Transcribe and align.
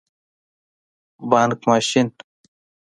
🏧 1.19 1.23
بانګ 1.29 1.51
ماشین 1.67 2.07